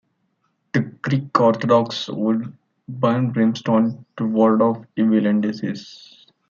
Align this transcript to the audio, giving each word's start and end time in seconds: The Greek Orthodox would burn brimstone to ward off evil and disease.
The 0.73 0.79
Greek 0.79 1.39
Orthodox 1.39 2.07
would 2.09 2.57
burn 2.89 3.29
brimstone 3.29 4.03
to 4.17 4.25
ward 4.25 4.59
off 4.59 4.83
evil 4.97 5.27
and 5.27 5.43
disease. 5.43 6.25